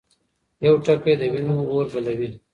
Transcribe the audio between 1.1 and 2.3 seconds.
د وينو اور بلوي.